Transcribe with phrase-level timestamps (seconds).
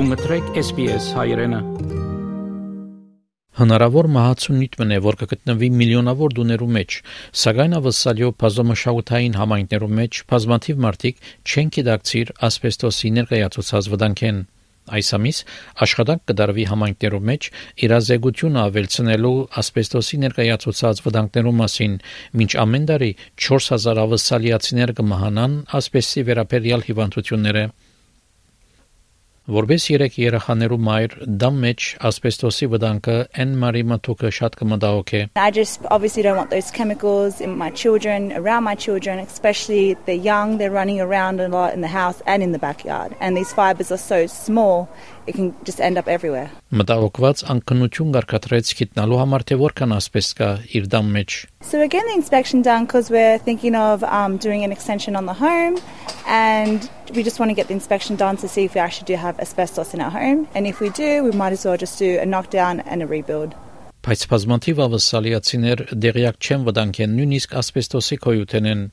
[0.00, 1.58] Դու մտրեք SPS հայրենը։
[3.58, 6.96] Հնարավոր մահացունիտ մնե, որ կգտնվի միլիոնավոր դուներու մեջ,
[7.40, 14.40] սակայն ավսալյո բազոմշահութային համայնքներու մեջ բազմաթիվ մարդիկ չեն կիդակցիր ասբեստոսի ներկայացուցած վտանգեն։
[14.96, 15.42] Այս ամիս
[15.84, 17.50] աշխատանք կդարվի համայնքներով մեջ
[17.84, 22.00] իրազեկությունը ավելցնելու ասբեստոսի ներկայացուցած վտանգներու մասին,
[22.40, 23.12] մինչ ամեն տարի
[23.50, 27.68] 4000 ավսալիացիներ կմահանան ասբեստի վերաբերյալ հիվանդությունները։
[29.48, 35.86] որբես 3 երեխաներու մայր դամեջ ասբեստոսի վտանգը Էն Մարի Մատուկը շատ կմտահոգ է I just
[35.90, 40.70] obviously don't want those chemicals in my children around my children especially they're young they're
[40.70, 43.14] running around a lot in the house and in the backyard.
[43.20, 44.88] And these fibers are so small
[45.30, 46.48] it can just end up everywhere.
[46.74, 51.36] Մտահոգված անկնություն կարգադրեց գիտնալու համար թե որքան ասբեստ կա իր դամ մեջ։
[51.70, 55.36] So getting the inspection done because we're thinking of um, doing an extension on the
[55.42, 55.78] home
[56.26, 59.16] and we just want to get the inspection done to see if we actually do
[59.16, 60.48] have asbestos in our home.
[60.54, 63.54] And if we do, we might as well just do a knockdown and a rebuild.
[64.00, 68.86] Բայց բազմաթիվ ավսալիացիներ դեղյակ չեն վտանգեն նույնիսկ ասբեստոսի կոյութենեն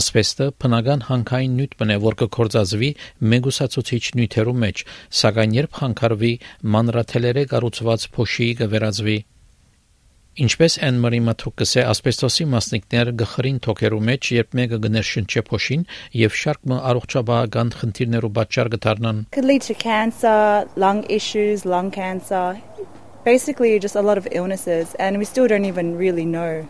[0.00, 2.90] Ասբեստը բնական հանքային նյութ բնե, որ կկործածվի
[3.32, 4.84] մեգուսացուցիչ նյութերու մեջ,
[5.22, 6.32] սակայն երբ հանքարվի
[6.76, 9.18] մանրաթելերը կառուցված փոշի կվերածվի
[10.40, 15.82] Ինչպես են մրի մաթուկսե ասբեստոսի մասնիկներ գխրին թոքերու մեջ, երբ մեկը գներ շնչե փոշին
[16.20, 22.62] եւ շարք մը առողջաբանական խնդիրներու պատճառ կդառնան։ Could lead to cancer, lung issues, lung cancer,
[23.24, 26.66] basically just a lot of illnesses and we still don't even really know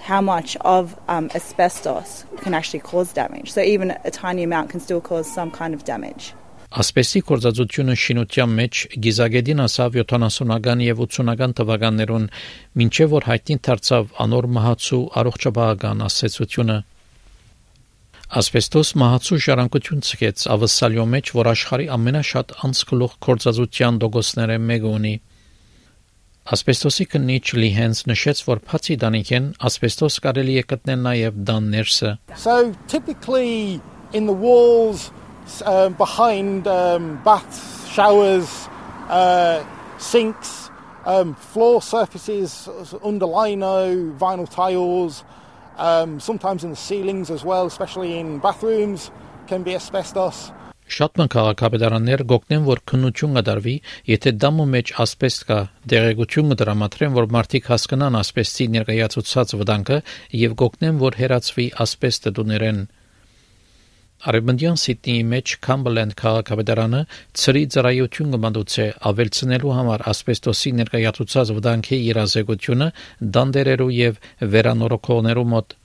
[0.00, 3.52] how much of um, asbestos can actually cause damage.
[3.52, 6.34] So even a tiny amount can still cause some kind of damage.
[6.68, 12.26] Ասպեստի կորզածությունը շինության մեջ գիզագետին ասավ 70-ական եւ 80-ական թվականներուն
[12.76, 16.76] մինչեւ որ հայտնի դարձավ անոր մահացու առողջապահական ասացությունը
[18.28, 25.12] Ասպեստոս մահացու ժառանգություն ցկեց ավսալյո մեջ, որ աշխարի ամենաշատ անցկլող կորզածության դոգոսները մեկը ունի։
[28.08, 29.48] Նշեց, որ բացի դանիքեն
[30.24, 31.42] կարելի է գտնել նաև
[32.40, 33.82] So typically
[34.14, 35.12] in the walls
[35.66, 37.60] um, behind um, baths,
[37.92, 38.48] showers,
[39.10, 39.62] uh,
[39.98, 40.70] sinks,
[41.04, 42.66] um, floor surfaces,
[43.04, 45.24] under lino, vinyl tiles,
[45.76, 49.10] um, sometimes in the ceilings as well, especially in bathrooms,
[49.48, 50.50] can be asbestos.
[50.88, 53.74] Շատ ման քաղաքապետարաններ գոկնեն, որ քննություն կդարվի,
[54.08, 55.58] եթե դամու մեջ ասպեստ կա,
[55.92, 59.98] դեղեցություն կդրամատրեն, որ մարդիկ հասկանան ասպեստի ներկայացուցած վտանգը
[60.42, 62.80] եւ գոկնեն, որ հերացվի ասպեստը դուներեն։
[64.28, 67.02] Արևմտյան Սիդնեի մեջ Cumberland քաղաքապետարանը
[67.38, 72.88] ծրի ծրայություն կմատուցե ավելցնելու համար ասբեստոսի ներկայացուցած վտանգի երազեկությունը
[73.36, 74.18] դանդերերու եւ
[74.56, 75.76] վերանորոգողներու մոտ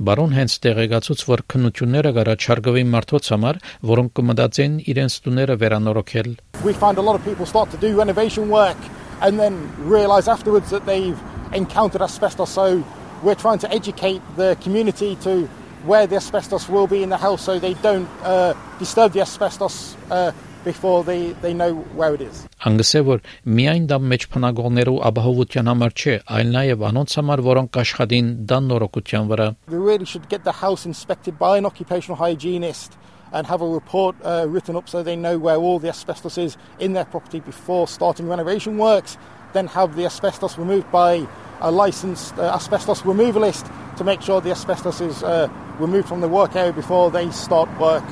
[0.00, 3.58] Բարոն հենց տեղեկացուց, որ քննությունները կառաջարկվի մարդոց համար,
[3.90, 6.30] որոնք կմտածեն իրենց տուները վերանորոգել։
[6.64, 8.80] We find a lot of people start to do renovation work
[9.20, 11.20] and then realize afterwards that they've
[11.52, 12.48] encountered asbestos.
[12.48, 12.82] So
[13.22, 15.44] we're trying to educate the community to
[15.84, 19.96] where the asbestos will be in the house so they don't uh, disturb the asbestos
[20.10, 20.32] uh,
[20.64, 22.46] before they they know where it is.
[22.64, 23.00] Անգսե
[23.58, 29.48] միայն մեջ փնագողներու ապահովության համար չէ այլ նաև անոնց համար որոնք աշխատին դան նորոգության վրա
[29.68, 32.98] We really should get the house inspected by an occupational hygienist
[33.32, 36.56] and have a report uh, written up so they know where all the asbestos is
[36.78, 39.16] in their property before starting renovation works
[39.52, 41.26] then have the asbestos removed by
[41.60, 45.48] a licensed uh, asbestos removalist to make sure the asbestos is uh,
[45.78, 48.04] removed from the work area before they start work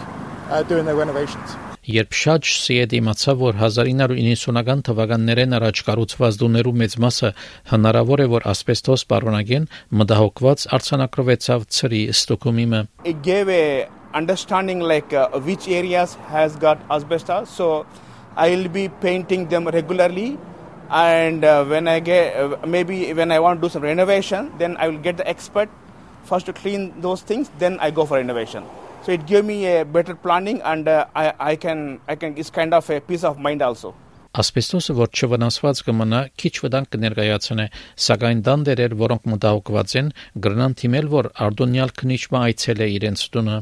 [0.51, 1.57] uh, doing their renovations.
[1.89, 7.31] Երբ Շաջ Սիեդ իմացավ, որ 1990-ական թվականներեն առաջ կառուցված դուներու մեծ մասը
[7.71, 12.67] հնարավոր է որ ասբեստոս պարոնագեն, մտահոգված արցանակրվեցավ ծրի Ստոկհոմի։
[13.09, 17.49] It gave a understanding like uh, which areas has got asbestos.
[17.49, 17.87] So
[18.37, 20.37] I'll be painting them regularly
[20.91, 24.77] and uh, when I get uh, maybe when I want to do some renovation then
[24.77, 25.71] I will get the expert
[26.25, 28.65] first to clean those things then I go for renovation
[29.03, 32.51] so it gave me a better planning and uh, I, I can I can it's
[32.51, 33.95] kind of a peace of mind also.
[34.39, 37.65] Ասպեստոսը որ չվնասված կմնա, քիչ վտանգ կներկայացնե,
[38.05, 40.11] սակայն դանդերեր, որոնք մտահոգված են,
[40.45, 43.57] գրնան թիմել, որ արդոնյալ քնիչմա այցել է իրենց տունը։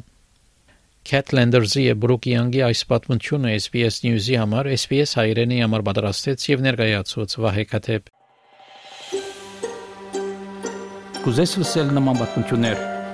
[1.07, 6.67] Cat Landers-ի եւ Brooke Young-ի այս պատմությունը SBS News-ի համար SBS հայրենի համար պատրաստեց եւ
[6.67, 8.13] ներկայացուց Վահե Քաթեփ։
[11.23, 12.83] Կուզես լսել նման պատմություններ,